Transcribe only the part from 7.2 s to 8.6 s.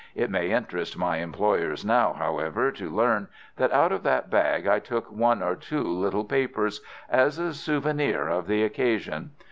a souvenir of